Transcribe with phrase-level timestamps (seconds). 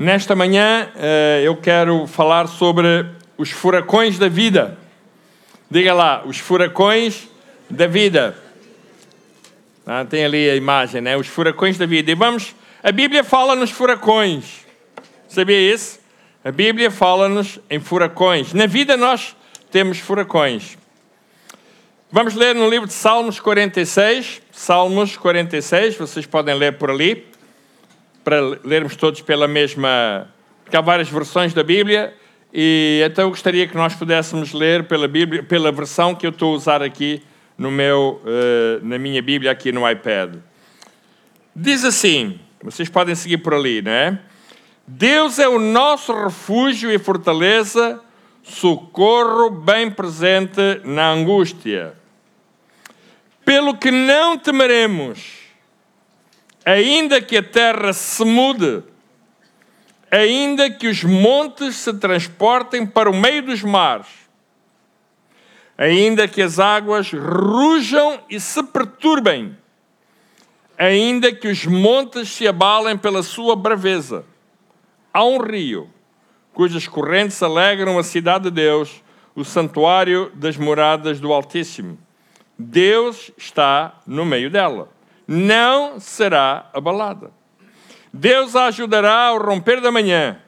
[0.00, 3.04] Nesta manhã eh, eu quero falar sobre
[3.36, 4.78] os furacões da vida.
[5.68, 7.26] Diga lá, os furacões
[7.68, 8.38] da vida.
[9.84, 11.16] Ah, tem ali a imagem, né?
[11.16, 12.12] Os furacões da vida.
[12.12, 14.64] E vamos, a Bíblia fala nos furacões.
[15.26, 15.98] Sabia isso?
[16.44, 18.52] A Bíblia fala-nos em furacões.
[18.52, 19.34] Na vida nós
[19.68, 20.78] temos furacões.
[22.08, 24.42] Vamos ler no livro de Salmos 46.
[24.52, 27.26] Salmos 46, vocês podem ler por ali
[28.28, 30.28] para lermos todos pela mesma.
[30.62, 32.14] Porque há várias versões da Bíblia,
[32.52, 36.52] e então eu gostaria que nós pudéssemos ler pela Bíblia, pela versão que eu estou
[36.52, 37.22] a usar aqui
[37.56, 40.34] no meu, uh, na minha Bíblia aqui no iPad.
[41.56, 44.18] Diz assim, vocês podem seguir por ali, não é?
[44.86, 47.98] Deus é o nosso refúgio e fortaleza,
[48.42, 51.94] socorro bem presente na angústia.
[53.42, 55.37] Pelo que não temeremos
[56.68, 58.82] ainda que a terra se mude,
[60.10, 64.06] ainda que os montes se transportem para o meio dos mares,
[65.78, 69.56] ainda que as águas rujam e se perturbem,
[70.76, 74.26] ainda que os montes se abalem pela sua braveza.
[75.12, 75.88] Há um rio
[76.52, 79.02] cujas correntes alegram a cidade de Deus,
[79.34, 81.96] o santuário das moradas do Altíssimo.
[82.58, 84.97] Deus está no meio dela
[85.28, 87.30] não será abalada.
[88.10, 90.40] Deus a ajudará ao romper da manhã.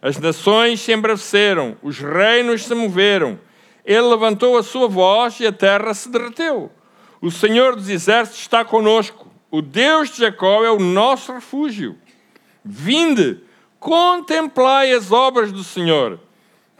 [0.00, 3.38] As nações se embraveceram, os reinos se moveram.
[3.84, 6.72] Ele levantou a sua voz e a terra se derreteu.
[7.20, 9.30] O Senhor dos exércitos está conosco.
[9.50, 11.98] O Deus de Jacó é o nosso refúgio.
[12.64, 13.40] Vinde,
[13.78, 16.18] contemplai as obras do Senhor,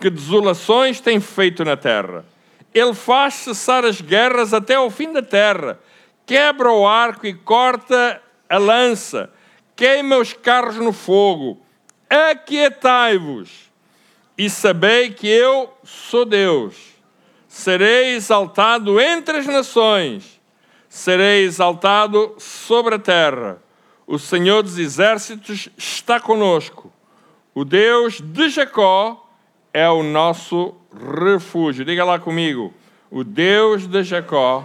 [0.01, 2.25] que desolações tem feito na terra.
[2.73, 5.79] Ele faz cessar as guerras até ao fim da terra
[6.27, 9.31] quebra o arco e corta a lança,
[9.77, 11.61] queima os carros no fogo.
[12.09, 13.71] Aquietai-vos
[14.37, 16.95] e sabei que eu sou Deus.
[17.49, 20.41] Serei exaltado entre as nações,
[20.89, 23.63] serei exaltado sobre a terra.
[24.07, 26.93] O Senhor dos exércitos está conosco.
[27.55, 29.31] O Deus de Jacó
[29.73, 30.75] é o nosso
[31.25, 31.85] refúgio.
[31.85, 32.75] Diga lá comigo.
[33.11, 34.65] O Deus de Jacó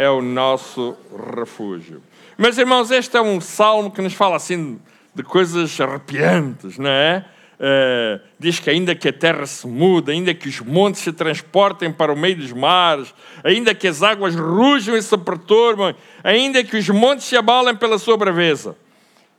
[0.00, 0.96] é o nosso
[1.36, 2.02] refúgio.
[2.38, 4.80] Meus irmãos, este é um salmo que nos fala assim
[5.14, 7.22] de coisas arrepiantes, não é?
[7.58, 11.92] Uh, diz que ainda que a terra se muda, ainda que os montes se transportem
[11.92, 15.94] para o meio dos mares, ainda que as águas rujam e se perturbam,
[16.24, 18.74] ainda que os montes se abalem pela sua braveza.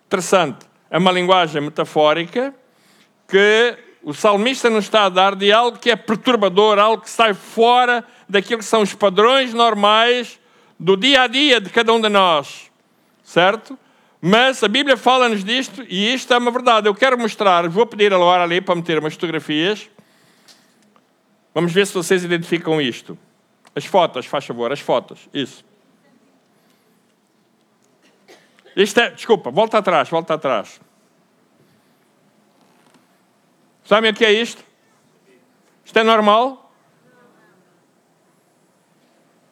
[0.06, 2.54] Interessante, é uma linguagem metafórica
[3.28, 7.34] que o salmista nos está a dar de algo que é perturbador, algo que sai
[7.34, 10.40] fora daquilo que são os padrões normais
[10.82, 12.72] do dia a dia de cada um de nós,
[13.24, 13.78] certo?
[14.20, 16.90] Mas a Bíblia fala-nos disto e isto é uma verdade.
[16.90, 19.88] Eu quero mostrar, vou pedir a ali para meter umas fotografias.
[21.54, 23.16] Vamos ver se vocês identificam isto.
[23.76, 25.30] As fotos, faz favor, as fotos.
[25.32, 25.64] Isso.
[28.76, 30.82] Isto é, desculpa, volta atrás, volta atrás.
[33.84, 34.64] Sabem o que é isto?
[35.86, 36.74] Isto é normal?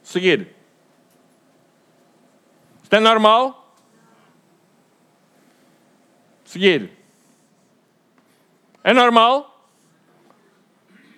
[0.01, 0.58] Seguir.
[2.89, 3.71] Isto é normal?
[6.43, 6.91] Seguir.
[8.83, 9.69] É normal?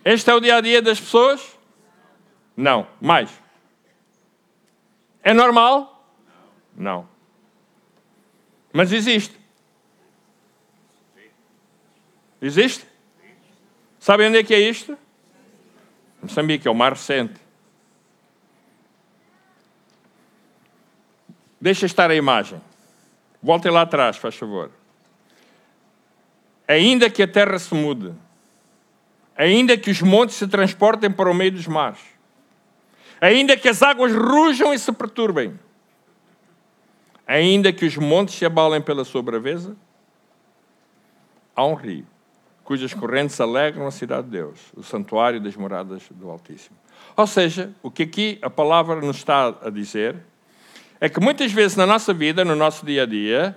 [0.04, 1.58] Este é o dia a dia das pessoas?
[2.58, 2.86] Não.
[3.00, 3.32] Mais.
[5.24, 6.06] É normal?
[6.76, 7.08] Não.
[8.74, 9.40] Mas existe.
[12.42, 12.86] Existe?
[13.98, 14.98] Sabem onde é que é isto?
[16.22, 17.40] Moçambique, é o mais recente.
[21.62, 22.60] Deixa estar a imagem.
[23.42, 24.72] Voltem lá atrás, faz favor.
[26.68, 28.14] Ainda que a terra se mude,
[29.38, 32.00] ainda que os montes se transportem para o meio dos mares,
[33.20, 35.60] ainda que as águas rujam e se perturbem,
[37.28, 39.76] ainda que os montes se abalem pela sua braveza,
[41.56, 42.08] há um rio
[42.64, 46.78] cujas correntes alegram a cidade de Deus, o santuário das moradas do Altíssimo.
[47.18, 50.16] Ou seja, o que aqui a palavra nos está a dizer
[51.02, 53.56] é que muitas vezes na nossa vida, no nosso dia a dia,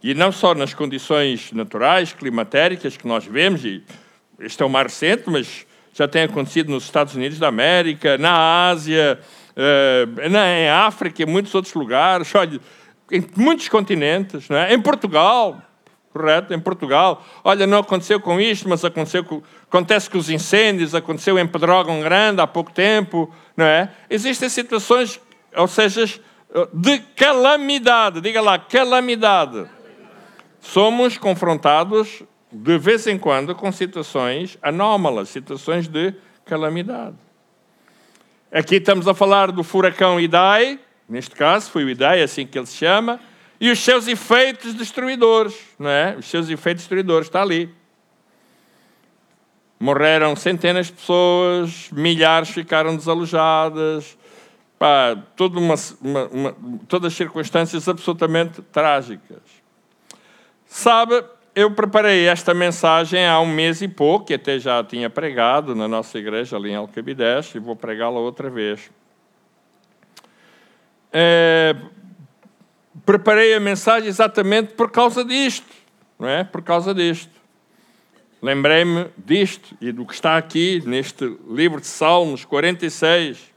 [0.00, 3.82] e não só nas condições naturais, climatéricas que nós vemos, e
[4.38, 8.68] este é o mais recente, mas já tem acontecido nos Estados Unidos da América, na
[8.68, 9.18] Ásia,
[9.56, 12.60] eh, em África em muitos outros lugares, olha,
[13.10, 14.72] em muitos continentes, não é?
[14.72, 15.60] em Portugal,
[16.12, 16.54] correto?
[16.54, 21.36] Em Portugal, olha, não aconteceu com isto, mas aconteceu com, acontece com os incêndios, aconteceu
[21.36, 23.90] em Pedrógão Grande há pouco tempo, não é?
[24.08, 25.20] Existem situações,
[25.56, 26.06] ou seja,
[26.72, 28.20] de calamidade.
[28.20, 29.66] Diga lá, calamidade.
[30.60, 36.14] somos confrontados de vez em quando com situações anómalas, situações de
[36.44, 37.16] calamidade.
[38.52, 40.78] Aqui estamos a falar do furacão Idai,
[41.08, 43.18] neste caso foi o Idai, assim que ele se chama,
[43.60, 46.14] e os seus efeitos destruidores, não é?
[46.16, 47.74] Os seus efeitos destruidores, está ali.
[49.80, 54.16] Morreram centenas de pessoas, milhares ficaram desalojadas,
[54.84, 59.40] pá, toda uma, uma, uma, todas as circunstâncias absolutamente trágicas.
[60.66, 65.74] Sabe, eu preparei esta mensagem há um mês e pouco, que até já tinha pregado
[65.74, 68.90] na nossa igreja ali em Alcabidez, e vou pregá-la outra vez.
[71.10, 71.74] É,
[73.06, 75.72] preparei a mensagem exatamente por causa disto,
[76.18, 76.44] não é?
[76.44, 77.32] Por causa disto.
[78.42, 83.53] Lembrei-me disto e do que está aqui neste livro de Salmos 46.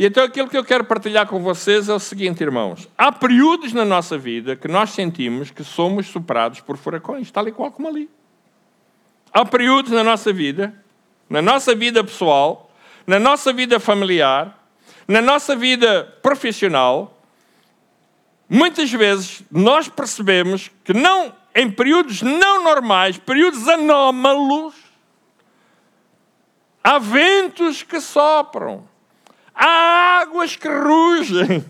[0.00, 2.88] E então aquilo que eu quero partilhar com vocês é o seguinte, irmãos.
[2.96, 7.52] Há períodos na nossa vida que nós sentimos que somos superados por furacões, tal e
[7.52, 8.08] qual como ali.
[9.30, 10.74] Há períodos na nossa vida,
[11.28, 12.72] na nossa vida pessoal,
[13.06, 14.66] na nossa vida familiar,
[15.06, 17.22] na nossa vida profissional,
[18.48, 24.74] muitas vezes nós percebemos que não em períodos não normais, períodos anómalos,
[26.82, 28.88] há ventos que sopram
[29.62, 31.62] Há águas que rugem,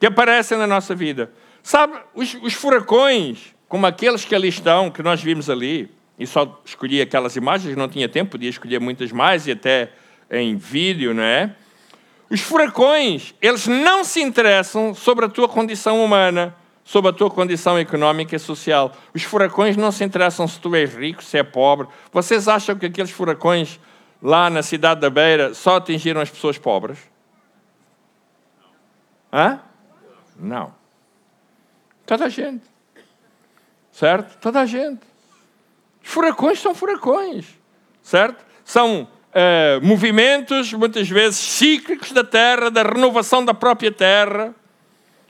[0.00, 1.30] que aparecem na nossa vida.
[1.62, 6.58] Sabe, os, os furacões, como aqueles que ali estão, que nós vimos ali, e só
[6.64, 9.92] escolhi aquelas imagens, não tinha tempo, podia escolher muitas mais, e até
[10.30, 11.54] em vídeo, não é?
[12.30, 17.76] Os furacões, eles não se interessam sobre a tua condição humana, sobre a tua condição
[17.76, 18.96] económica e social.
[19.12, 21.88] Os furacões não se interessam se tu és rico, se é pobre.
[22.10, 23.78] Vocês acham que aqueles furacões
[24.26, 26.98] lá na cidade da Beira só atingiram as pessoas pobres?
[29.32, 29.60] Hã?
[30.36, 30.74] Não.
[32.04, 32.64] Toda a gente.
[33.92, 34.36] Certo?
[34.38, 35.02] Toda a gente.
[36.02, 37.46] Os furacões são furacões.
[38.02, 38.44] Certo?
[38.64, 44.52] São eh, movimentos, muitas vezes, cíclicos da Terra, da renovação da própria Terra.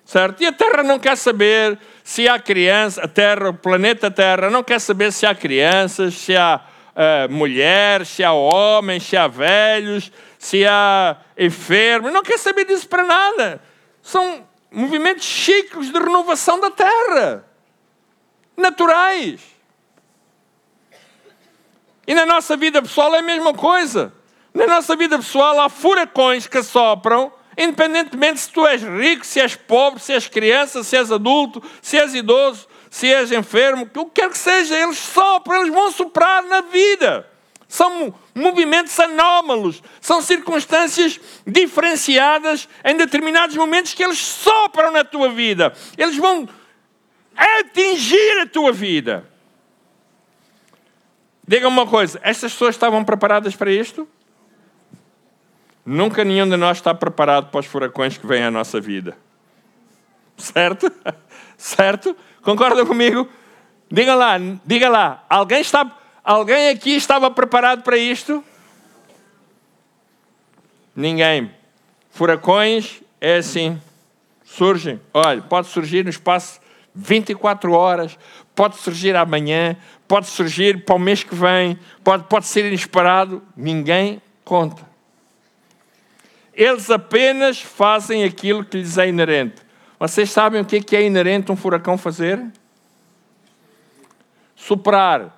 [0.06, 0.42] Certo?
[0.42, 4.62] E a Terra não quer saber se há crianças, a Terra, o planeta Terra, não
[4.62, 6.64] quer saber se há crianças, se há
[6.96, 12.12] uh, mulheres, se há homens, se há velhos, se há enfermos.
[12.12, 13.62] Não quer saber disso para nada.
[14.02, 17.44] São movimentos ciclos de renovação da terra.
[18.56, 19.40] Naturais.
[22.06, 24.12] E na nossa vida pessoal é a mesma coisa.
[24.54, 29.54] Na nossa vida pessoal há furacões que sopram, independentemente se tu és rico, se és
[29.54, 32.66] pobre, se és criança, se és adulto, se és idoso,
[32.96, 37.30] se és enfermo, o que quer que seja, eles sopram, eles vão soprar na vida.
[37.68, 45.74] São movimentos anómalos, são circunstâncias diferenciadas em determinados momentos que eles sopram na tua vida.
[45.98, 46.48] Eles vão
[47.36, 49.30] atingir a tua vida.
[51.46, 54.08] Diga uma coisa: estas pessoas estavam preparadas para isto?
[55.84, 59.18] Nunca nenhum de nós está preparado para os furacões que vêm à nossa vida.
[60.38, 60.90] Certo?
[61.58, 62.16] Certo?
[62.46, 63.28] Concorda comigo?
[63.90, 65.24] Diga lá, diga lá.
[65.28, 68.44] Alguém, está, alguém aqui estava preparado para isto?
[70.94, 71.50] Ninguém.
[72.08, 73.82] Furacões é assim.
[74.44, 75.00] Surgem.
[75.12, 76.60] Olha, pode surgir no espaço
[76.94, 78.16] 24 horas,
[78.54, 79.76] pode surgir amanhã,
[80.06, 83.42] pode surgir para o mês que vem, pode, pode ser inesperado.
[83.56, 84.86] Ninguém conta.
[86.54, 89.65] Eles apenas fazem aquilo que lhes é inerente.
[89.98, 92.44] Vocês sabem o que é inerente um furacão fazer?
[94.54, 95.34] Soprar.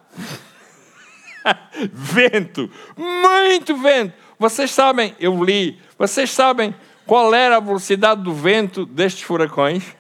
[1.93, 2.71] vento.
[2.97, 4.15] Muito vento.
[4.39, 6.75] Vocês sabem, eu li, vocês sabem
[7.07, 9.97] qual era a velocidade do vento destes furacões?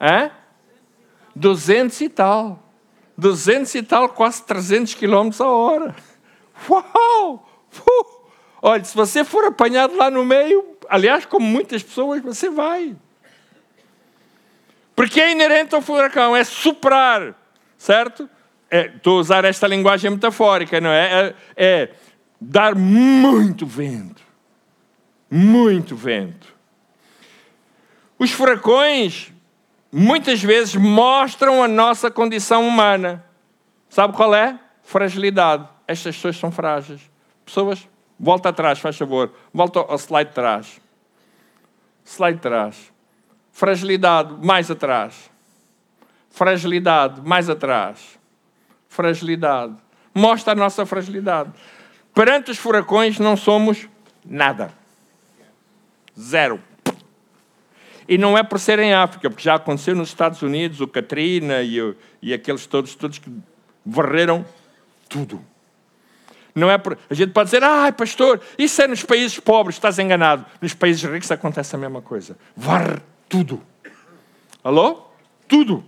[0.00, 0.30] Hã?
[1.34, 2.62] 200 e tal.
[3.16, 5.96] 200 e tal, quase 300 quilômetros a hora.
[6.68, 7.48] Uau!
[7.86, 8.18] Uh!
[8.60, 12.96] Olha, se você for apanhado lá no meio, aliás, como muitas pessoas, você vai.
[14.96, 17.34] Porque é inerente ao furacão, é soprar,
[17.76, 18.28] certo?
[18.70, 21.28] É, estou a usar esta linguagem metafórica, não é?
[21.28, 21.34] é?
[21.56, 21.90] É
[22.40, 24.22] dar muito vento.
[25.30, 26.54] Muito vento.
[28.18, 29.32] Os furacões
[29.92, 33.24] muitas vezes mostram a nossa condição humana.
[33.88, 34.58] Sabe qual é?
[34.82, 35.68] Fragilidade.
[35.86, 37.00] Estas pessoas são frágeis.
[37.44, 39.32] Pessoas Volta atrás, faz favor.
[39.52, 40.80] Volta ao slide de trás.
[42.04, 42.92] Slide de trás.
[43.52, 45.30] Fragilidade, mais atrás.
[46.30, 48.18] Fragilidade, mais atrás.
[48.88, 49.74] Fragilidade.
[50.14, 51.50] Mostra a nossa fragilidade.
[52.14, 53.88] Perante os furacões não somos
[54.24, 54.72] nada.
[56.18, 56.60] Zero.
[58.08, 61.62] E não é por ser em África, porque já aconteceu nos Estados Unidos, o Katrina
[61.62, 63.30] e, e aqueles todos, todos que
[63.84, 64.44] varreram
[65.08, 65.44] tudo.
[66.58, 66.98] Não é por...
[67.08, 70.44] A gente pode dizer, ah, pastor, isso é nos países pobres, estás enganado.
[70.60, 72.36] Nos países ricos acontece a mesma coisa.
[72.56, 72.98] Varre
[73.28, 73.62] tudo.
[74.62, 75.04] Alô?
[75.46, 75.84] Tudo.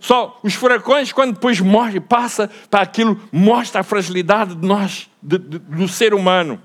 [0.00, 5.38] Só os furacões, quando depois morre, passa para aquilo, mostra a fragilidade de nós, de,
[5.38, 6.60] de, do ser humano.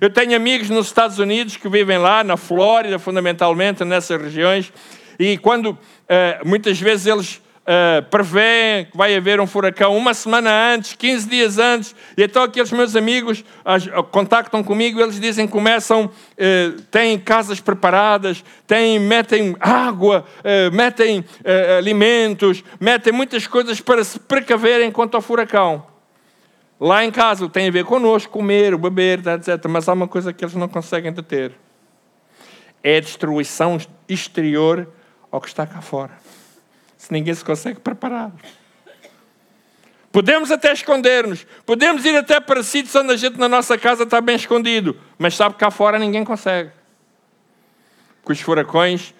[0.00, 4.72] Eu tenho amigos nos Estados Unidos que vivem lá, na Flórida, fundamentalmente, nessas regiões,
[5.18, 5.76] e quando
[6.08, 11.28] eh, muitas vezes eles uh, prevêem que vai haver um furacão uma semana antes, 15
[11.28, 17.18] dias antes, e então aqueles meus amigos as, contactam comigo, eles dizem começam, uh, têm
[17.18, 21.24] casas preparadas, têm, metem água, uh, metem
[21.78, 25.86] alimentos, metem muitas coisas para se precaverem quanto ao furacão.
[26.78, 29.66] Lá em casa tem a ver connosco, comer, beber, etc.
[29.68, 31.52] Mas há uma coisa que eles não conseguem deter.
[32.82, 34.86] É a destruição exterior
[35.30, 36.25] ao que está cá fora
[37.06, 38.32] se ninguém se consegue preparar.
[40.10, 44.20] Podemos até esconder-nos, podemos ir até para sítios onde a gente na nossa casa está
[44.20, 46.72] bem escondido, mas sabe que cá fora ninguém consegue.
[48.22, 49.14] Porque os furacões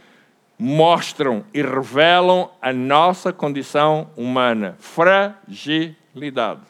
[0.59, 6.62] mostram e revelam a nossa condição humana, fragilidade.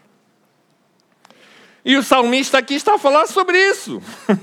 [1.82, 4.02] E o salmista aqui está a falar sobre isso.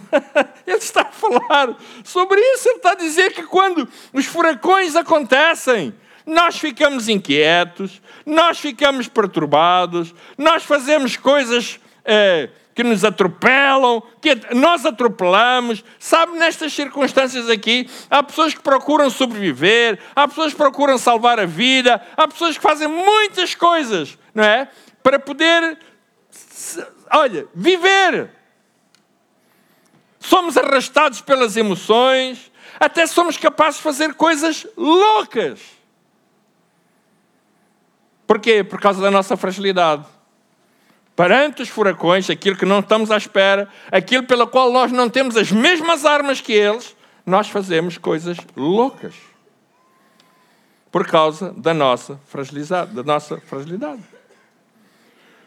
[0.65, 2.69] ele está a falar sobre isso.
[2.69, 5.93] Ele está a dizer que quando os furacões acontecem,
[6.25, 14.85] nós ficamos inquietos, nós ficamos perturbados, nós fazemos coisas é, que nos atropelam, que nós
[14.85, 15.83] atropelamos.
[15.99, 21.45] Sabe, nestas circunstâncias aqui, há pessoas que procuram sobreviver, há pessoas que procuram salvar a
[21.45, 24.67] vida, há pessoas que fazem muitas coisas, não é?
[25.01, 25.77] Para poder,
[27.11, 28.29] olha, viver.
[30.19, 35.59] Somos arrastados pelas emoções, até somos capazes de fazer coisas loucas.
[38.33, 38.63] Porquê?
[38.63, 40.05] Por causa da nossa fragilidade.
[41.15, 45.37] Perante os furacões, aquilo que não estamos à espera, aquilo pelo qual nós não temos
[45.37, 49.13] as mesmas armas que eles, nós fazemos coisas loucas.
[50.91, 52.95] Por causa da nossa fragilidade.
[52.95, 54.01] Da nossa fragilidade.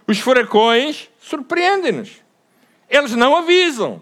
[0.07, 2.12] Os furacões surpreendem-nos.
[2.88, 4.00] Eles não avisam.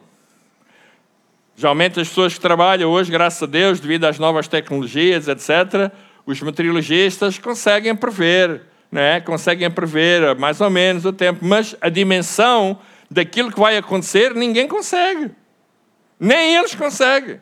[1.57, 5.91] Geralmente as pessoas que trabalham hoje, graças a Deus, devido às novas tecnologias, etc.,
[6.27, 9.21] os meteorologistas conseguem prever, né?
[9.21, 12.79] conseguem prever mais ou menos o tempo, mas a dimensão
[13.11, 15.33] daquilo que vai acontecer ninguém consegue.
[16.19, 17.41] Nem eles conseguem.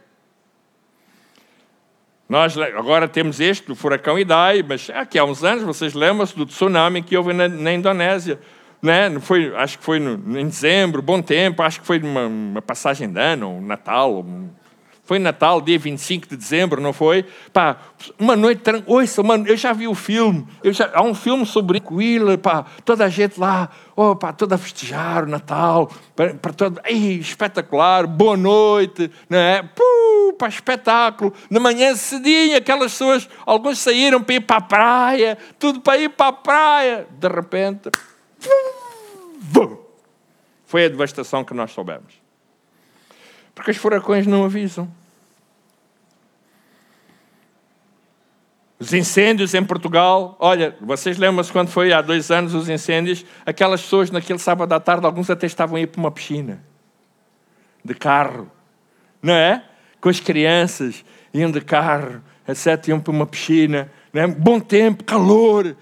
[2.26, 6.47] Nós agora temos este, do furacão Idai, mas aqui há uns anos, vocês lembram-se do
[6.47, 8.40] tsunami que houve na, na Indonésia.
[8.80, 9.11] Né?
[9.21, 13.12] Foi, acho que foi no, em dezembro, bom tempo, acho que foi uma, uma passagem
[13.12, 14.49] de ano, um Natal, um,
[15.12, 17.26] foi Natal, dia 25 de dezembro, não foi?
[17.52, 17.76] Pá,
[18.19, 20.49] uma noite Ouça, mano, eu já vi o filme.
[20.64, 24.59] Já, há um filme sobre Tranquila, pá, toda a gente lá, oh, pá, toda a
[24.59, 29.62] festejar o Natal, para, para todo, ei, espetacular, boa noite, não é?
[29.62, 31.35] Puh, pá, espetáculo.
[31.50, 36.09] Na manhã cedinho, aquelas pessoas, alguns saíram para ir para a praia, tudo para ir
[36.09, 37.07] para a praia.
[37.11, 37.90] De repente,
[40.64, 42.14] foi a devastação que nós soubemos.
[43.54, 45.01] Porque os furacões não avisam.
[48.83, 53.25] Os incêndios em Portugal, olha, vocês lembram-se quando foi há dois anos os incêndios?
[53.47, 56.61] Aquelas pessoas naquele sábado à tarde, alguns até estavam a ir para uma piscina
[57.85, 58.51] de carro,
[59.23, 59.62] não é?
[60.01, 64.27] Com as crianças, iam de carro, etc., iam para uma piscina, não é?
[64.27, 65.77] bom tempo, calor.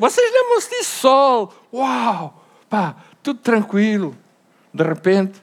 [0.00, 0.98] Vocês lembram-se disso?
[0.98, 4.16] Sol, uau, pá, tudo tranquilo.
[4.74, 5.38] De repente,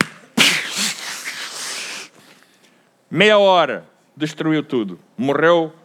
[3.09, 3.85] meia hora,
[4.17, 4.99] destruiu tudo.
[5.17, 5.78] Morreu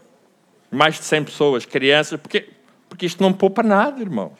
[0.74, 2.50] mais de 100 pessoas, crianças, porque,
[2.88, 4.32] porque isto não poupa nada, irmãos.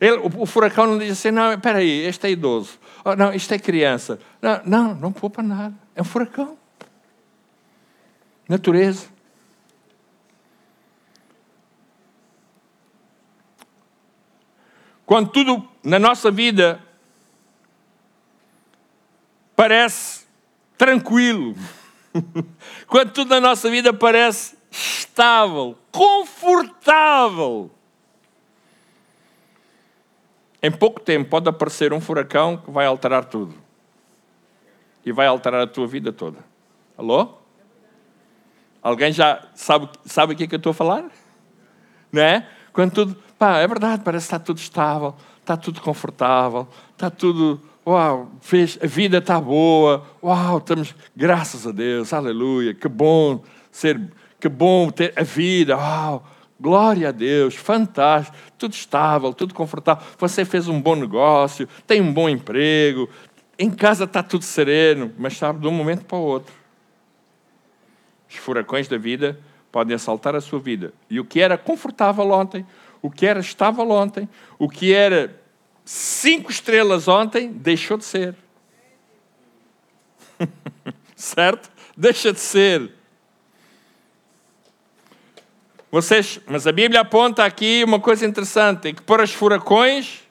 [0.00, 2.78] Ele, o, o, furacão não diz assim, não, espera aí, este é idoso.
[3.04, 4.18] Oh, não, isto é criança.
[4.40, 5.74] Não, não, não poupa nada.
[5.94, 6.58] É um furacão.
[8.48, 9.06] Natureza.
[15.06, 16.80] Quando tudo na nossa vida
[19.54, 20.26] parece
[20.78, 21.54] tranquilo,
[22.88, 27.70] quando tudo na nossa vida parece estável, confortável.
[30.62, 33.54] Em pouco tempo pode aparecer um furacão que vai alterar tudo.
[35.04, 36.38] E vai alterar a tua vida toda.
[36.96, 37.34] Alô?
[38.82, 41.04] Alguém já sabe, sabe o que, é que eu estou a falar?
[42.10, 42.48] Não é?
[42.72, 43.24] Quando tudo.
[43.38, 48.78] Pá, é verdade, parece que está tudo estável, está tudo confortável, está tudo Uau, fez,
[48.82, 50.06] a vida está boa.
[50.22, 54.00] Uau, estamos, graças a Deus, aleluia, que bom ser,
[54.44, 55.74] que bom ter a vida,
[56.60, 60.04] glória a Deus, fantástico, tudo estável, tudo confortável.
[60.18, 63.08] Você fez um bom negócio, tem um bom emprego,
[63.58, 66.54] em casa está tudo sereno, mas sabe, de um momento para o outro.
[68.28, 69.40] Os furacões da vida
[69.72, 70.92] podem assaltar a sua vida.
[71.08, 72.66] E o que era confortável ontem,
[73.00, 75.40] o que era estável ontem, o que era
[75.86, 78.36] cinco estrelas ontem, deixou de ser.
[81.16, 81.70] certo?
[81.96, 83.03] Deixa de ser.
[85.94, 90.24] Vocês, mas a Bíblia aponta aqui uma coisa interessante, que para os furacões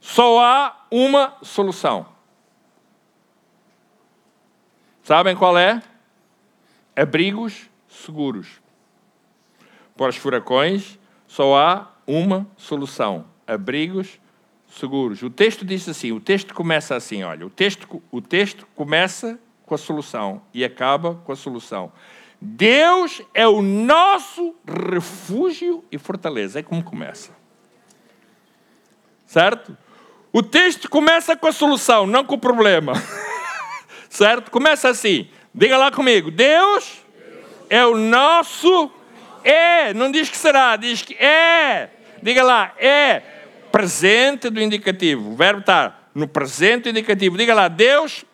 [0.00, 2.06] só há uma solução.
[5.02, 5.82] Sabem qual é?
[6.96, 8.48] Abrigos seguros.
[9.98, 14.18] Para os furacões só há uma solução: abrigos
[14.66, 15.22] seguros.
[15.22, 19.74] O texto diz assim, o texto começa assim, olha, o texto, o texto começa com
[19.74, 21.92] a solução e acaba com a solução.
[22.44, 26.58] Deus é o nosso refúgio e fortaleza.
[26.58, 27.30] É como começa.
[29.24, 29.76] Certo?
[30.32, 32.94] O texto começa com a solução, não com o problema.
[34.10, 34.50] certo?
[34.50, 35.28] Começa assim.
[35.54, 36.32] Diga lá comigo.
[36.32, 37.00] Deus
[37.70, 38.90] é o nosso
[39.44, 41.90] é, não diz que será, diz que é.
[42.22, 43.22] Diga lá, é
[43.70, 45.30] presente do indicativo.
[45.30, 47.36] O verbo está no presente indicativo.
[47.36, 48.24] Diga lá, Deus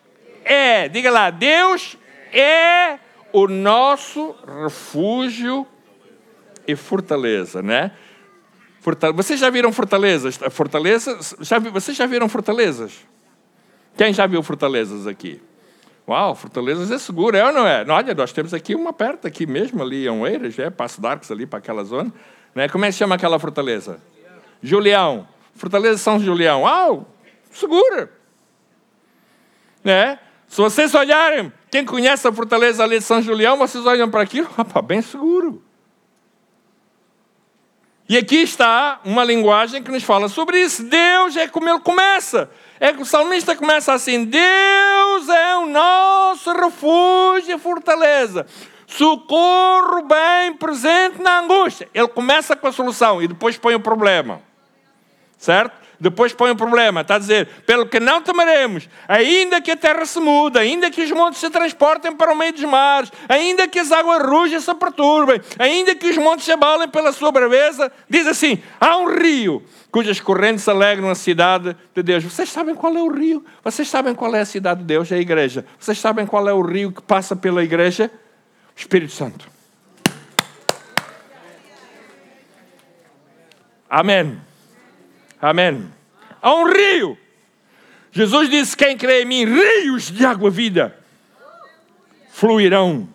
[0.43, 0.87] é.
[0.87, 1.95] Diga lá, Deus
[2.31, 2.99] é
[3.31, 5.65] o nosso refúgio
[6.67, 7.91] e fortaleza, né?
[9.13, 10.37] Vocês já viram fortalezas?
[10.49, 11.35] Fortalezas?
[11.41, 13.05] Já, vocês já viram fortalezas?
[13.97, 15.41] Quem já viu fortalezas aqui?
[16.09, 17.85] Uau, Fortalezas é seguro, é ou não é?
[17.87, 21.45] Olha, nós temos aqui uma perto, aqui mesmo, ali em Oeiras, é, Passo d'Arcos, ali
[21.45, 22.11] para aquela zona.
[22.55, 22.67] Né?
[22.67, 24.01] Como é que se chama aquela fortaleza?
[24.59, 25.27] Julião.
[25.53, 26.63] Fortaleza São Julião.
[26.63, 27.07] Uau,
[27.51, 28.11] segura.
[29.83, 30.17] Né?
[30.47, 34.49] Se vocês olharem, quem conhece a fortaleza ali de São Julião, vocês olham para aquilo,
[34.57, 35.61] opa, bem seguro.
[38.09, 40.83] E aqui está uma linguagem que nos fala sobre isso.
[40.83, 42.49] Deus é como ele começa.
[42.79, 48.47] É que o salmista começa assim: Deus é o nosso refúgio e fortaleza,
[48.87, 51.87] socorro bem presente na angústia.
[51.93, 54.41] Ele começa com a solução e depois põe o problema.
[55.37, 55.88] Certo?
[55.99, 60.05] Depois põe o problema, está a dizer, pelo que não temeremos, ainda que a terra
[60.05, 63.77] se mude, ainda que os montes se transportem para o meio dos mares, ainda que
[63.77, 68.25] as águas rujas se perturbem, ainda que os montes se abalem pela sua braveza, diz
[68.27, 72.23] assim: há um rio cujas correntes alegram a cidade de Deus.
[72.23, 73.43] Vocês sabem qual é o rio?
[73.63, 75.11] Vocês sabem qual é a cidade de Deus?
[75.11, 75.65] É a igreja.
[75.77, 78.09] Vocês sabem qual é o rio que passa pela igreja?
[78.75, 79.49] O Espírito Santo.
[83.89, 84.48] Amém.
[85.41, 85.91] Amém.
[86.41, 87.17] Há um rio.
[88.11, 90.97] Jesus disse: Quem crê em mim, rios de água vida
[92.31, 93.07] fluirão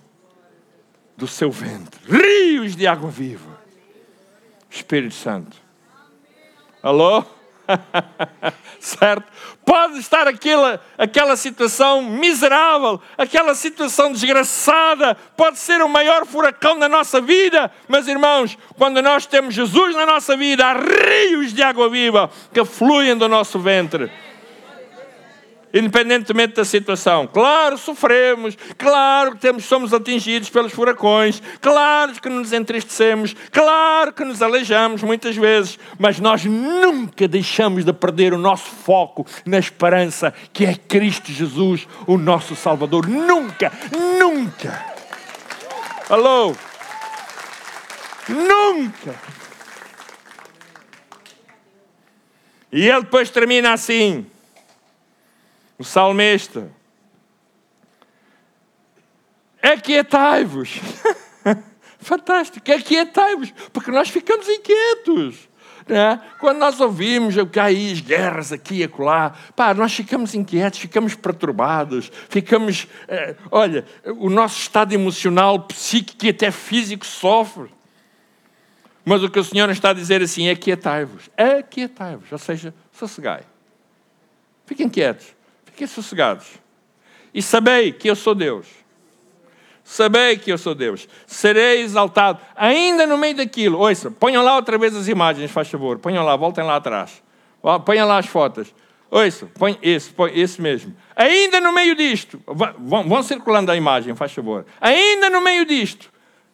[1.16, 2.00] do seu ventre.
[2.06, 3.58] Rios de água viva.
[4.70, 5.56] Espírito Santo.
[6.82, 7.24] Alô?
[8.80, 9.24] certo?
[9.64, 16.88] Pode estar aquela, aquela situação miserável, aquela situação desgraçada, pode ser o maior furacão da
[16.88, 21.88] nossa vida, mas irmãos, quando nós temos Jesus na nossa vida, há rios de água
[21.88, 24.10] viva que fluem do nosso ventre
[25.74, 27.26] independentemente da situação.
[27.26, 34.24] Claro, sofremos, claro que temos, somos atingidos pelos furacões, claro que nos entristecemos, claro que
[34.24, 40.32] nos aleijamos muitas vezes, mas nós nunca deixamos de perder o nosso foco na esperança
[40.52, 43.08] que é Cristo Jesus, o nosso Salvador.
[43.08, 43.72] Nunca,
[44.18, 44.94] nunca.
[46.08, 46.54] Alô?
[48.28, 49.14] Nunca.
[52.70, 54.26] E ele depois termina assim
[55.78, 56.70] o salmista.
[59.62, 60.80] Aquietai-vos.
[61.98, 65.48] Fantástico, aquietai-vos, porque nós ficamos inquietos.
[65.86, 66.20] Né?
[66.38, 70.78] Quando nós ouvimos que há aí as guerras aqui e acolá, pá, nós ficamos inquietos,
[70.78, 72.86] ficamos perturbados, ficamos.
[73.08, 73.84] Eh, olha,
[74.18, 77.70] o nosso estado emocional, psíquico e até físico sofre.
[79.04, 83.42] Mas o que o Senhor está a dizer assim é aquietai-vos, aquietai-vos, ou seja, sossegai.
[84.64, 85.34] Fiquem quietos.
[85.74, 86.46] Fiquem sossegados.
[87.34, 88.68] E sabei que eu sou Deus.
[89.82, 91.08] Sabei que eu sou Deus.
[91.26, 92.40] Serei exaltado.
[92.54, 93.80] Ainda no meio daquilo.
[93.80, 95.98] Ouça, ponham lá outra vez as imagens, faz favor.
[95.98, 97.20] Ponham lá, voltem lá atrás.
[97.84, 98.72] Ponham lá as fotos.
[99.10, 100.94] Ouça, põe esse, põe esse mesmo.
[101.16, 102.40] Ainda no meio disto.
[102.46, 104.64] Vão, vão circulando a imagem, faz favor.
[104.80, 106.08] Ainda no meio disto.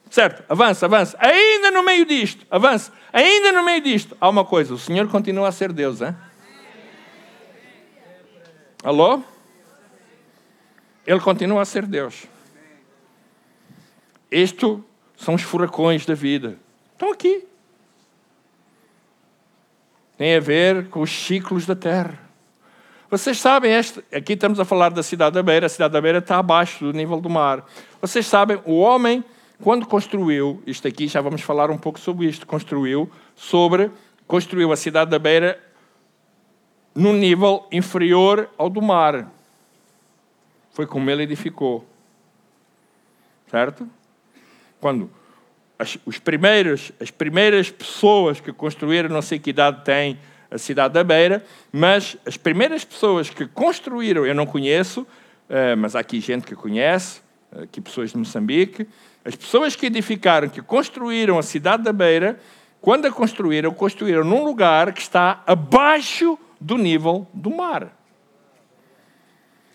[0.09, 0.43] Certo?
[0.49, 1.15] Avança, avança.
[1.21, 2.47] Ainda no meio disto.
[2.51, 2.91] Avança.
[3.13, 4.17] Ainda no meio disto.
[4.19, 6.17] Há uma coisa: o Senhor continua a ser Deus, hein?
[8.83, 9.23] Alô?
[11.07, 12.25] Ele continua a ser Deus.
[14.31, 14.83] Isto
[15.17, 16.57] são os furacões da vida.
[16.93, 17.47] Estão aqui.
[20.17, 22.19] Tem a ver com os ciclos da terra.
[23.11, 26.19] Vocês sabem, este, aqui estamos a falar da cidade da Beira, a cidade da Beira
[26.19, 27.67] está abaixo do nível do mar.
[28.01, 29.25] Vocês sabem, o homem,
[29.63, 33.91] quando construiu, isto aqui já vamos falar um pouco sobre isto, construiu sobre,
[34.27, 35.61] construiu a cidade da Beira
[36.95, 39.31] num nível inferior ao do mar.
[40.73, 41.85] Foi como ele edificou.
[43.51, 43.89] Certo?
[44.81, 45.11] Quando
[45.79, 50.19] as, os primeiros, as primeiras pessoas que construíram, não sei que idade tem
[50.51, 55.07] a cidade da Beira, mas as primeiras pessoas que construíram, eu não conheço,
[55.49, 57.23] eh, mas há aqui gente que conhece,
[57.63, 58.87] aqui pessoas de Moçambique,
[59.25, 62.39] as pessoas que edificaram, que construíram a cidade da Beira,
[62.81, 67.97] quando a construíram, construíram num lugar que está abaixo do nível do mar.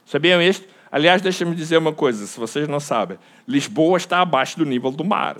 [0.05, 0.67] Sabiam isto?
[0.91, 3.17] Aliás, deixa-me dizer uma coisa, se vocês não sabem,
[3.47, 5.37] Lisboa está abaixo do nível do mar.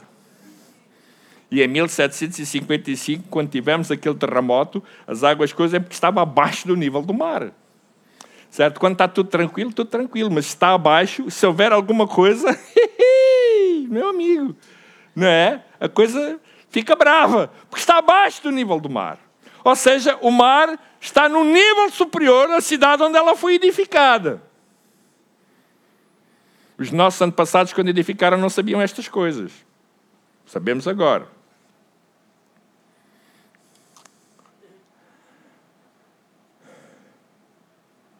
[1.51, 6.75] E em 1755, quando tivemos aquele terremoto, as águas coisas é porque estava abaixo do
[6.75, 7.51] nível do mar.
[8.49, 8.79] Certo?
[8.79, 12.57] Quando está tudo tranquilo, tudo tranquilo, mas está abaixo, se houver alguma coisa,
[13.87, 14.55] meu amigo,
[15.15, 15.63] não é?
[15.79, 19.19] A coisa fica brava, porque está abaixo do nível do mar.
[19.63, 24.41] Ou seja, o mar está no nível superior da cidade onde ela foi edificada.
[26.77, 29.51] Os nossos antepassados, quando edificaram, não sabiam estas coisas.
[30.45, 31.27] Sabemos agora.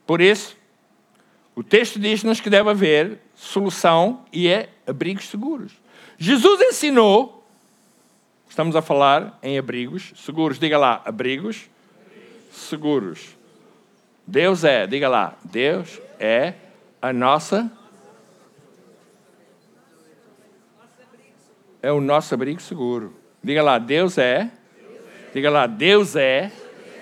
[0.06, 0.56] Por isso,
[1.56, 5.74] o texto diz-nos que deve haver solução e é abrigos seguros.
[6.18, 7.46] Jesus ensinou,
[8.48, 11.68] estamos a falar em abrigos seguros, diga lá, abrigos
[12.56, 13.38] seguros.
[14.26, 16.54] Deus é, diga lá, Deus é
[17.02, 17.72] a nossa.
[21.82, 23.14] É o nosso abrigo seguro.
[23.44, 24.50] Diga lá, Deus é.
[25.34, 26.52] Diga lá, Deus é.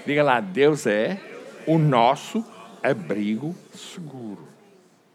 [0.06, 1.18] Diga lá, Deus é
[1.66, 2.46] o nosso
[2.82, 4.46] abrigo seguro.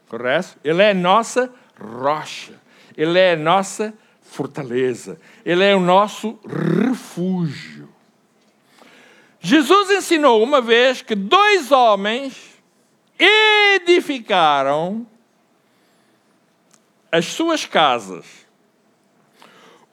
[0.09, 0.57] Correto?
[0.65, 2.55] Ele é nossa rocha.
[2.97, 5.21] Ele é nossa fortaleza.
[5.45, 7.88] Ele é o nosso refúgio.
[9.49, 12.37] Jesus ensinou uma vez que dois homens
[13.19, 15.07] edificaram
[17.11, 18.27] as suas casas.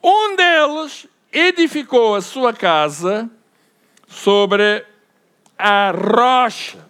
[0.02, 3.30] Um deles edificou a sua casa
[4.06, 4.84] sobre
[5.58, 6.86] a rocha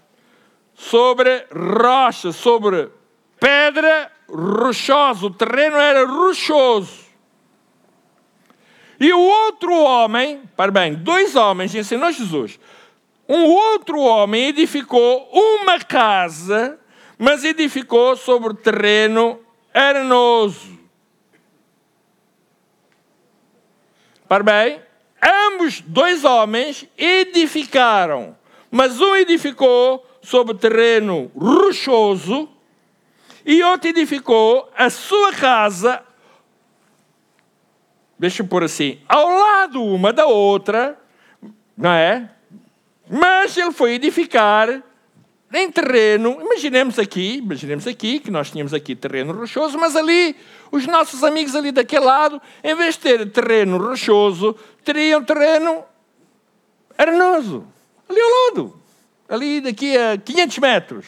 [0.76, 2.90] sobre rocha, sobre
[3.40, 5.26] pedra rochosa.
[5.26, 7.06] O terreno era rochoso.
[8.99, 12.59] E o outro homem, para bem, dois homens ensinou Jesus.
[13.29, 16.79] Um outro homem edificou uma casa,
[17.19, 19.41] mas edificou sobre terreno
[19.75, 20.79] arenoso.
[24.29, 24.81] Para bem,
[25.23, 28.37] ambos, dois homens, edificaram,
[28.71, 32.49] mas um edificou sobre terreno rochoso
[33.45, 36.03] e outro edificou a sua casa,
[38.18, 40.98] deixa eu pôr assim, ao lado uma da outra,
[41.76, 42.31] não é?
[43.09, 44.83] Mas ele foi edificar
[45.52, 50.37] em terreno, imaginemos aqui, imaginemos aqui, que nós tínhamos aqui terreno rochoso, mas ali,
[50.72, 55.85] os nossos amigos ali daquele lado, em vez de ter terreno rochoso, teriam terreno
[56.98, 57.66] arenoso,
[58.09, 58.87] ali ao lado
[59.29, 61.07] ali daqui a 500 metros.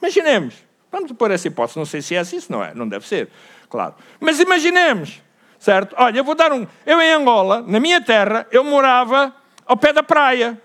[0.00, 0.54] Imaginemos.
[0.90, 1.78] Vamos pôr essa hipótese.
[1.78, 2.74] Não sei se é assim, se não é.
[2.74, 3.28] Não deve ser,
[3.68, 3.94] claro.
[4.18, 5.22] Mas imaginemos,
[5.60, 5.94] certo?
[5.98, 6.66] Olha, eu vou dar um...
[6.86, 9.32] Eu em Angola, na minha terra, eu morava
[9.66, 10.60] ao pé da praia.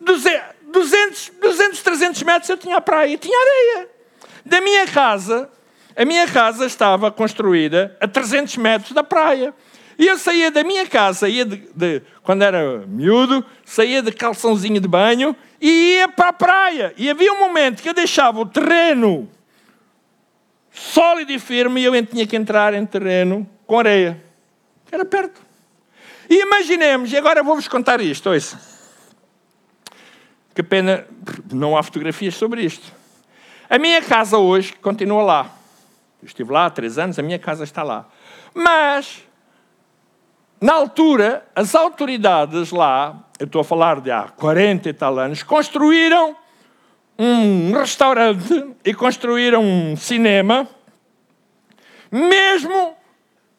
[0.00, 3.88] 200, 200 300 metros eu tinha a praia e tinha areia.
[4.44, 5.50] Da minha casa,
[5.96, 9.52] a minha casa estava construída a 300 metros da praia.
[9.98, 14.80] E eu saía da minha casa, saía de, de, quando era miúdo, saía de calçãozinho
[14.80, 16.94] de banho e ia para a praia.
[16.96, 19.28] E havia um momento que eu deixava o terreno
[20.70, 24.22] sólido e firme e eu tinha que entrar em terreno com areia.
[24.90, 25.40] Era perto.
[26.28, 28.60] E imaginemos, e agora vou-vos contar isto, ouça.
[30.54, 31.06] Que pena,
[31.52, 32.92] não há fotografias sobre isto.
[33.68, 35.50] A minha casa hoje continua lá.
[36.22, 38.08] Eu estive lá há três anos, a minha casa está lá.
[38.54, 39.22] Mas
[40.60, 45.42] na altura, as autoridades lá, eu estou a falar de há 40 e tal anos,
[45.42, 46.34] construíram
[47.18, 50.66] um restaurante e construíram um cinema,
[52.10, 52.96] mesmo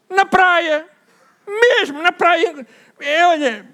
[0.10, 0.86] na praia.
[1.48, 2.67] Mesmo na praia.
[3.30, 3.65] Olha,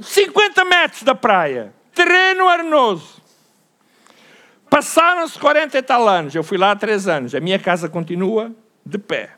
[0.00, 1.72] 50 metros da praia.
[1.94, 3.20] Terreno arenoso.
[4.70, 6.34] Passaram-se 40 e tal anos.
[6.34, 7.34] Eu fui lá há três anos.
[7.34, 8.52] A minha casa continua
[8.84, 9.30] de pé.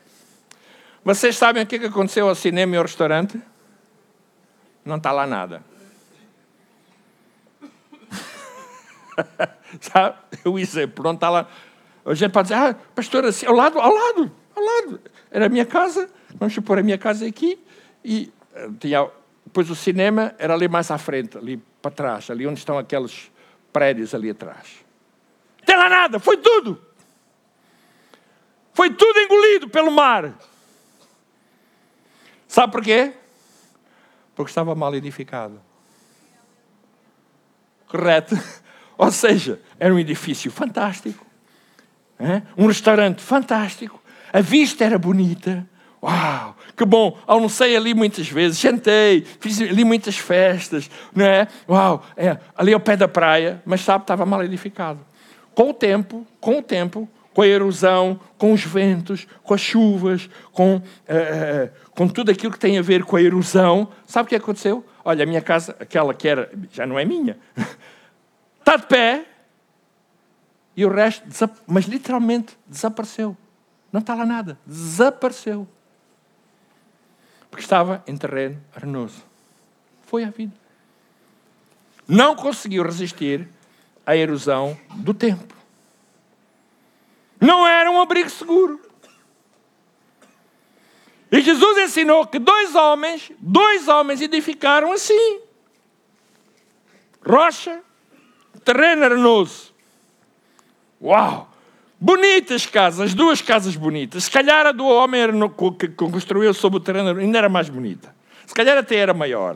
[1.03, 3.41] Vocês sabem o que aconteceu ao cinema e ao restaurante?
[4.85, 5.63] Não está lá nada.
[9.81, 10.17] Sabe?
[10.45, 11.47] O exemplo, não está lá.
[12.05, 15.01] A gente pode dizer, ah, pastor, assim, ao lado, ao lado, ao lado.
[15.29, 17.59] Era a minha casa, vamos supor a minha casa aqui,
[18.03, 19.09] e eh, tinha,
[19.45, 23.31] depois o cinema era ali mais à frente, ali para trás, ali onde estão aqueles
[23.71, 24.85] prédios ali atrás.
[25.59, 26.81] Não tem lá nada, foi tudo.
[28.73, 30.33] Foi tudo engolido pelo mar.
[32.47, 33.13] Sabe porquê?
[34.35, 35.61] Porque estava mal edificado.
[37.87, 38.35] Correto?
[38.97, 41.25] Ou seja, era um edifício fantástico,
[42.55, 45.67] um restaurante fantástico, a vista era bonita.
[46.01, 47.17] Uau, que bom!
[47.27, 51.47] Almocei ali muitas vezes, jantei, fiz ali muitas festas, não é?
[51.69, 54.99] Uau, é, ali ao pé da praia, mas sabe, estava mal edificado.
[55.53, 60.29] Com o tempo, com o tempo, com a erosão, com os ventos, com as chuvas,
[60.51, 64.35] com, uh, com tudo aquilo que tem a ver com a erosão, sabe o que
[64.35, 64.83] aconteceu?
[65.05, 67.37] Olha, a minha casa, aquela que era, já não é minha,
[68.59, 69.25] está de pé
[70.75, 71.23] e o resto,
[71.67, 73.37] mas literalmente desapareceu.
[73.91, 74.57] Não está lá nada.
[74.65, 75.67] Desapareceu.
[77.51, 79.23] Porque estava em terreno arenoso.
[80.07, 80.53] Foi a vida.
[82.07, 83.47] Não conseguiu resistir
[84.05, 85.53] à erosão do tempo.
[87.39, 88.79] Não era um abrigo seguro.
[91.31, 95.41] E Jesus ensinou que dois homens, dois homens edificaram assim.
[97.25, 97.81] Rocha
[98.63, 99.73] terreno arenoso.
[101.01, 101.50] Uau!
[102.03, 104.23] Bonitas casas, duas casas bonitas.
[104.23, 105.21] Se calhar a do homem
[105.77, 108.15] que construiu sobre o terreno ainda era mais bonita.
[108.47, 109.55] Se calhar até era maior.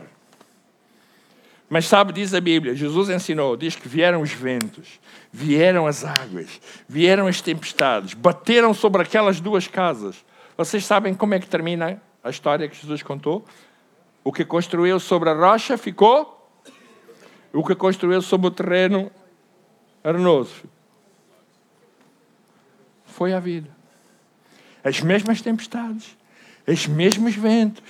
[1.68, 5.00] Mas sabe, diz a Bíblia, Jesus ensinou, diz que vieram os ventos,
[5.32, 10.24] vieram as águas, vieram as tempestades, bateram sobre aquelas duas casas.
[10.56, 13.44] Vocês sabem como é que termina a história que Jesus contou?
[14.22, 16.48] O que construiu sobre a rocha ficou
[17.52, 19.10] o que construiu sobre o terreno
[20.04, 20.75] arenoso.
[23.16, 23.74] Foi a vida.
[24.84, 26.14] As mesmas tempestades,
[26.68, 27.82] os mesmos ventos,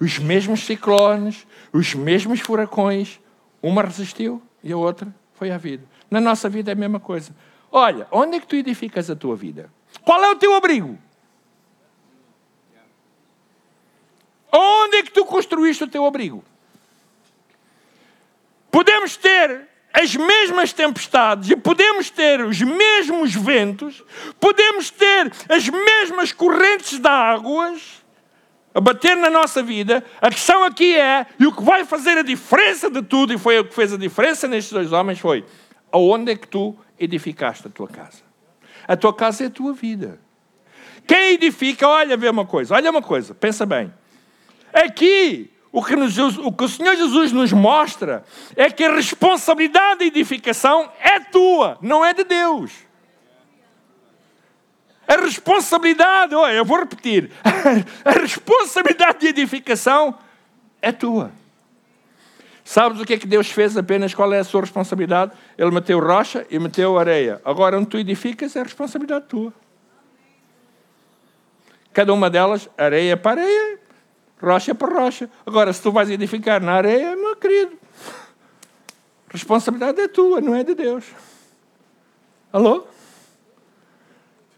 [0.00, 3.20] os mesmos ciclones, os mesmos furacões.
[3.62, 5.84] Uma resistiu e a outra foi a vida.
[6.10, 7.36] Na nossa vida é a mesma coisa.
[7.70, 9.70] Olha, onde é que tu edificas a tua vida?
[10.02, 10.98] Qual é o teu abrigo?
[14.50, 16.42] Onde é que tu construíste o teu abrigo?
[18.74, 24.02] podemos ter as mesmas tempestades e podemos ter os mesmos ventos,
[24.40, 28.02] podemos ter as mesmas correntes de águas
[28.74, 30.04] a bater na nossa vida.
[30.20, 33.60] A questão aqui é, e o que vai fazer a diferença de tudo, e foi
[33.60, 35.44] o que fez a diferença nestes dois homens, foi
[35.92, 38.24] aonde é que tu edificaste a tua casa.
[38.88, 40.18] A tua casa é a tua vida.
[41.06, 43.94] Quem edifica, olha, vê uma coisa, olha uma coisa, pensa bem.
[44.72, 49.98] Aqui o que, nos, o que o Senhor Jesus nos mostra é que a responsabilidade
[49.98, 52.70] da edificação é tua, não é de Deus.
[55.08, 57.32] A responsabilidade, olha, eu vou repetir,
[58.04, 60.16] a responsabilidade de edificação
[60.80, 61.32] é tua.
[62.62, 64.14] Sabes o que é que Deus fez apenas?
[64.14, 65.32] Qual é a sua responsabilidade?
[65.58, 67.42] Ele meteu rocha e meteu areia.
[67.44, 69.52] Agora, onde tu edificas é responsabilidade tua.
[71.92, 73.83] Cada uma delas, areia para areia,
[74.44, 75.28] rocha por rocha.
[75.46, 77.78] Agora, se tu vais edificar na areia, meu querido,
[79.28, 81.04] responsabilidade é tua, não é de Deus.
[82.52, 82.86] Alô?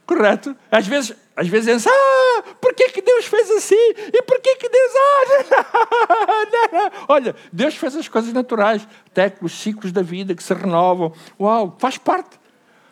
[0.06, 0.56] Correto?
[0.70, 3.74] Às vezes, às vezes ah, por que, que Deus fez assim?
[4.12, 4.92] E por que, que Deus...
[4.96, 11.12] Ah, Olha, Deus fez as coisas naturais, até os ciclos da vida que se renovam.
[11.40, 12.38] Uau, faz parte.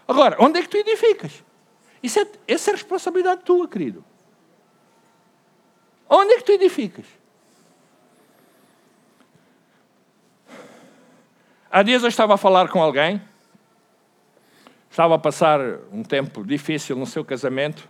[0.09, 1.33] Agora, onde é que tu edificas?
[2.03, 4.05] Isso é, essa é responsabilidade tua, querido.
[6.09, 7.07] Onde é que tu edificas?
[11.71, 13.21] Há dias eu estava a falar com alguém,
[14.91, 15.59] estava a passar
[15.91, 17.89] um tempo difícil no seu casamento.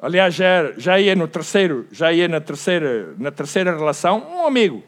[0.00, 4.82] Aliás, já, já ia no terceiro, já ia na terceira, na terceira relação, um amigo.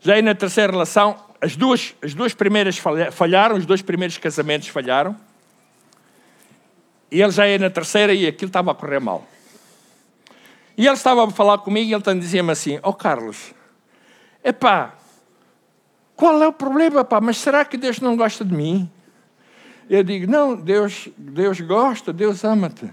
[0.00, 2.78] Já ia na terceira relação, as duas, as duas primeiras
[3.12, 5.16] falharam, os dois primeiros casamentos falharam.
[7.10, 9.26] E ele já ia na terceira e aquilo estava a correr mal.
[10.78, 13.52] E ele estava a falar comigo e ele dizia-me assim: Ó oh, Carlos,
[14.44, 14.94] epá,
[16.14, 17.20] qual é o problema, pá?
[17.20, 18.88] Mas será que Deus não gosta de mim?
[19.90, 22.88] Eu digo: Não, Deus, Deus gosta, Deus ama-te.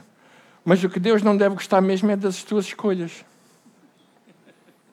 [0.66, 3.24] Mas o que Deus não deve gostar mesmo é das tuas escolhas.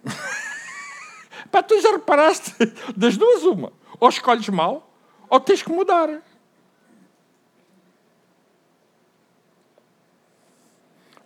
[1.50, 2.54] pá, tu já reparaste?
[2.94, 3.72] Das duas, uma.
[3.98, 4.94] Ou escolhes mal,
[5.30, 6.10] ou tens que mudar.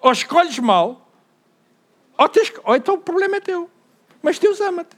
[0.07, 1.06] ou escolhes mal,
[2.17, 3.71] ou, tens, ou então o problema é teu.
[4.23, 4.97] Mas Deus ama-te.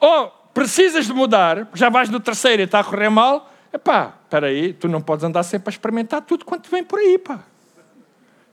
[0.00, 4.48] Ou precisas de mudar, já vais no terceiro e está a correr mal, epá, espera
[4.48, 7.40] aí, tu não podes andar sempre a experimentar tudo quanto vem por aí, pá.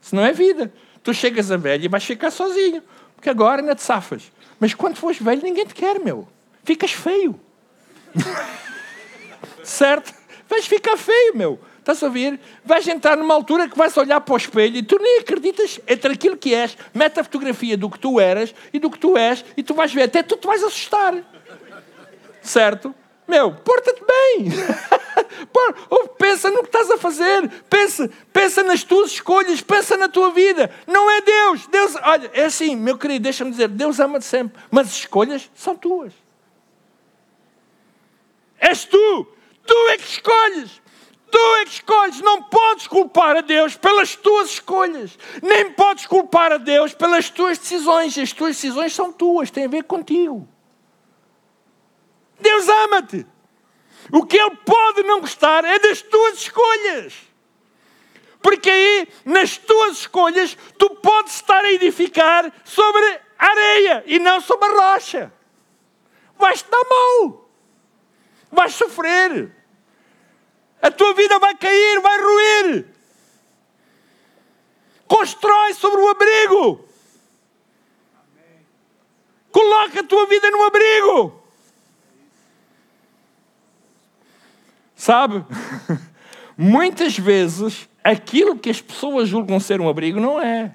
[0.00, 0.72] Isso não é vida.
[1.02, 2.82] Tu chegas a velho e vais ficar sozinho,
[3.14, 4.30] porque agora ainda te safas.
[4.58, 6.28] Mas quando fores velho, ninguém te quer, meu.
[6.64, 7.38] Ficas feio.
[9.64, 10.12] certo?
[10.48, 11.60] Vais ficar feio, meu.
[11.80, 12.38] Estás a ouvir?
[12.64, 16.12] Vais entrar numa altura que vais olhar para o espelho e tu nem acreditas entre
[16.12, 16.76] aquilo que és.
[16.94, 19.92] Mete a fotografia do que tu eras e do que tu és e tu vais
[19.92, 20.04] ver.
[20.04, 21.14] Até tu te vais assustar.
[22.42, 22.94] Certo?
[23.26, 24.50] Meu, porta-te bem.
[26.18, 27.48] pensa no que estás a fazer.
[27.68, 29.62] Pensa, pensa nas tuas escolhas.
[29.62, 30.70] Pensa na tua vida.
[30.86, 31.66] Não é Deus.
[31.66, 34.60] Deus, olha, é assim, meu querido, deixa-me dizer, Deus ama-te sempre.
[34.70, 36.12] Mas as escolhas são tuas.
[38.58, 39.26] És tu.
[39.66, 40.82] Tu é que escolhes.
[41.30, 46.52] Tu é que escolhes, não podes culpar a Deus pelas tuas escolhas, nem podes culpar
[46.52, 48.18] a Deus pelas tuas decisões.
[48.18, 50.48] As tuas decisões são tuas, têm a ver contigo.
[52.40, 53.26] Deus ama-te.
[54.12, 57.14] O que Ele pode não gostar é das tuas escolhas.
[58.42, 64.66] Porque aí, nas tuas escolhas, tu podes estar a edificar sobre areia e não sobre
[64.68, 65.32] a rocha.
[66.38, 67.50] Vais-te dar mal.
[68.50, 69.59] Vais sofrer.
[70.82, 72.86] A tua vida vai cair, vai ruir.
[75.06, 76.88] Constrói sobre o abrigo.
[79.50, 81.42] Coloca a tua vida no abrigo.
[84.94, 85.44] Sabe?
[86.56, 90.74] Muitas vezes aquilo que as pessoas julgam ser um abrigo não é.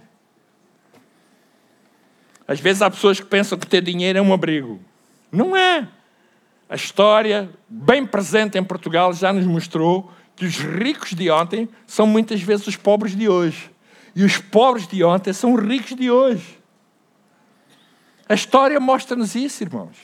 [2.48, 4.80] Às vezes há pessoas que pensam que ter dinheiro é um abrigo.
[5.32, 5.88] Não é.
[6.70, 12.08] A história, bem presente em Portugal, já nos mostrou que os ricos de ontem são
[12.08, 13.72] muitas vezes os pobres de hoje.
[14.16, 16.60] E os pobres de ontem são os ricos de hoje.
[18.28, 19.96] A história mostra-nos isso, irmãos.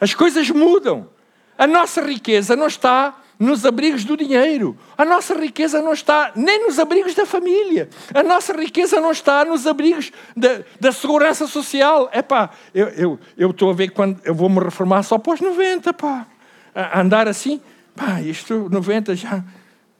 [0.00, 1.08] As coisas mudam.
[1.56, 4.76] A nossa riqueza não está nos abrigos do dinheiro.
[4.96, 7.88] A nossa riqueza não está nem nos abrigos da família.
[8.12, 12.08] A nossa riqueza não está nos abrigos da, da segurança social.
[12.12, 15.40] É pá, eu estou eu, eu a ver quando eu vou me reformar só após
[15.40, 16.26] 90, pá.
[16.74, 17.60] A andar assim,
[17.94, 19.44] pá, isto 90 já.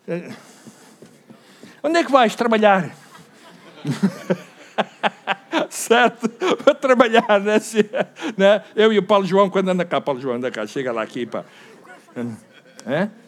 [0.07, 0.31] Eh,
[1.83, 2.91] onde é que vais trabalhar?
[5.71, 6.29] certo?
[6.29, 7.59] Para trabalhar, né?
[8.37, 8.65] né?
[8.75, 11.27] Eu e o Paulo João, quando anda cá, Paulo João, anda cá, chega lá aqui,
[11.27, 11.45] pá.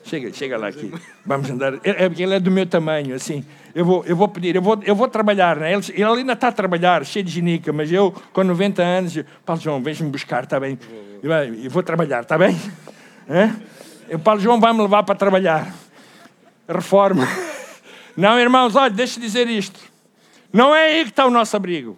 [0.04, 0.90] Chega, chega lá aqui.
[1.26, 1.74] Vamos andar.
[1.84, 3.44] É, é ele é do meu tamanho, assim.
[3.74, 5.56] Eu vou, eu vou pedir, eu vou, eu vou trabalhar.
[5.56, 5.74] Né?
[5.74, 9.24] Ele, ele ainda está a trabalhar, cheio de ginica, mas eu, com 90 anos, eu,
[9.44, 10.78] Paulo João, vens-me buscar, está bem?
[11.22, 12.56] Eu, eu vou trabalhar, está bem?
[13.32, 14.16] É?
[14.16, 15.72] O Paulo João vai me levar para trabalhar.
[16.68, 17.28] Reforma.
[18.16, 19.78] Não, irmãos, olha, deixa dizer isto.
[20.52, 21.96] Não é aí que está o nosso abrigo.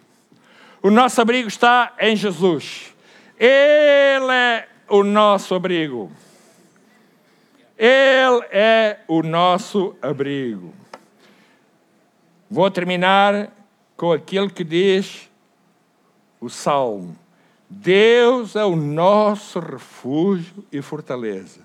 [0.83, 2.93] O nosso abrigo está em Jesus.
[3.39, 6.11] Ele é o nosso abrigo.
[7.77, 10.73] Ele é o nosso abrigo.
[12.49, 13.51] Vou terminar
[13.97, 15.29] com aquilo que diz
[16.39, 17.17] o Salmo:
[17.69, 21.62] Deus é o nosso refúgio e fortaleza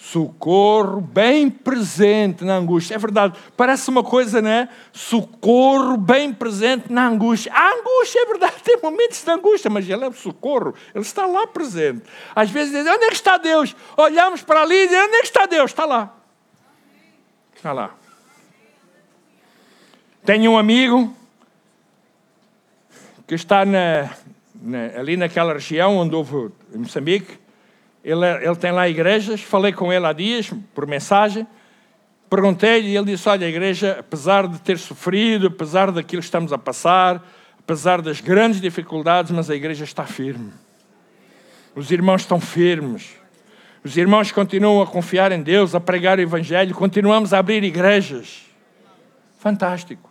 [0.00, 2.94] socorro bem presente na angústia.
[2.94, 4.68] É verdade, parece uma coisa, né?
[4.92, 7.52] Socorro bem presente na angústia.
[7.52, 11.26] A angústia, é verdade, tem momentos de angústia, mas ele é o socorro, ele está
[11.26, 12.04] lá presente.
[12.34, 13.74] Às vezes dizem, onde é que está Deus?
[13.96, 15.70] Olhamos para ali e dizemos, onde é que está Deus?
[15.72, 16.14] Está lá.
[17.56, 17.94] Está lá.
[20.24, 21.12] Tenho um amigo
[23.26, 24.10] que está na,
[24.54, 27.47] na, ali naquela região onde houve em Moçambique,
[28.04, 31.46] ele, ele tem lá igrejas, falei com ele há dias, por mensagem,
[32.30, 36.52] perguntei-lhe e ele disse: Olha, a igreja, apesar de ter sofrido, apesar daquilo que estamos
[36.52, 37.26] a passar,
[37.58, 40.52] apesar das grandes dificuldades, mas a igreja está firme.
[41.74, 43.16] Os irmãos estão firmes.
[43.84, 48.42] Os irmãos continuam a confiar em Deus, a pregar o Evangelho, continuamos a abrir igrejas.
[49.38, 50.10] Fantástico.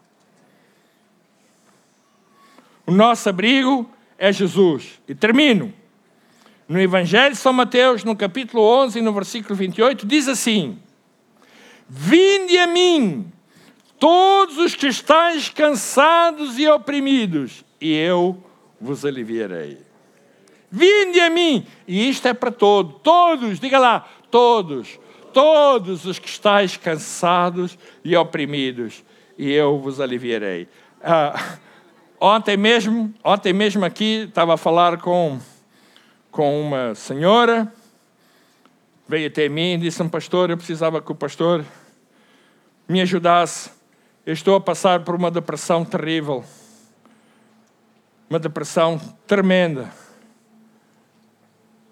[2.86, 5.02] O nosso abrigo é Jesus.
[5.08, 5.74] E termino.
[6.68, 10.78] No Evangelho de São Mateus, no capítulo 11, no versículo 28, diz assim:
[11.88, 13.32] Vinde a mim,
[13.98, 18.44] todos os que estáis cansados e oprimidos, e eu
[18.82, 19.78] vos aliviarei.
[20.70, 25.00] Vinde a mim, e isto é para todos, todos, diga lá, todos,
[25.34, 29.06] todos os que estáis cansados e oprimidos,
[29.38, 30.68] e eu vos aliviarei.
[31.02, 31.58] Ah,
[32.20, 35.40] ontem mesmo, ontem mesmo aqui estava a falar com
[36.32, 37.72] com uma senhora,
[39.08, 41.66] veio até mim e disse: um pastor, eu precisava que o pastor
[42.88, 43.72] me ajudasse.
[44.26, 46.44] Eu estou a passar por uma depressão terrível.
[48.30, 49.90] Uma depressão tremenda.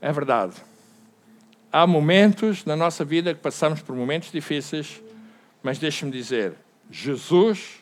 [0.01, 0.55] É verdade.
[1.71, 5.01] Há momentos na nossa vida que passamos por momentos difíceis,
[5.63, 6.53] mas deixe-me dizer:
[6.91, 7.81] Jesus,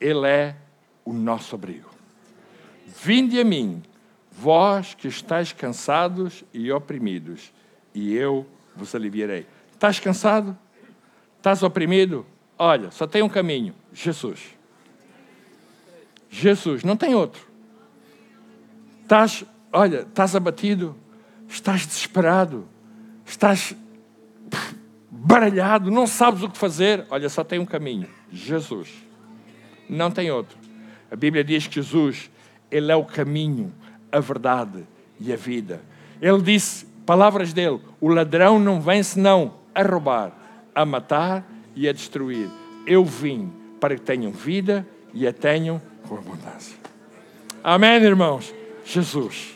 [0.00, 0.56] Ele é
[1.04, 1.90] o nosso abrigo.
[3.02, 3.82] Vinde a mim,
[4.36, 7.52] vós que estáis cansados e oprimidos,
[7.94, 9.46] e eu vos aliviarei.
[9.72, 10.56] Estás cansado?
[11.38, 12.26] Estás oprimido?
[12.58, 14.40] Olha, só tem um caminho: Jesus.
[16.28, 17.46] Jesus, não tem outro.
[19.02, 20.96] Estás, olha, estás abatido,
[21.48, 22.68] estás desesperado,
[23.24, 23.74] estás
[25.10, 27.06] baralhado, não sabes o que fazer.
[27.08, 28.90] Olha, só tem um caminho: Jesus.
[29.88, 30.58] Não tem outro.
[31.10, 32.30] A Bíblia diz que Jesus,
[32.70, 33.72] Ele é o caminho,
[34.16, 34.84] a verdade
[35.20, 35.80] e a vida.
[36.20, 40.32] Ele disse, palavras dele: o ladrão não vem senão a roubar,
[40.74, 42.48] a matar e a destruir.
[42.86, 46.76] Eu vim para que tenham vida e a tenham com abundância.
[47.62, 48.54] Amém, irmãos?
[48.84, 49.54] Jesus.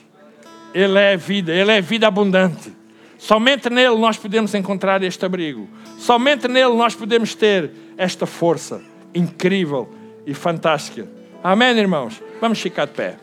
[0.74, 2.72] Ele é vida, Ele é vida abundante.
[3.18, 5.68] Somente nele nós podemos encontrar este abrigo.
[5.98, 8.80] Somente nele nós podemos ter esta força
[9.14, 9.88] incrível
[10.26, 11.06] e fantástica.
[11.42, 12.22] Amém, irmãos?
[12.40, 13.16] Vamos ficar de pé.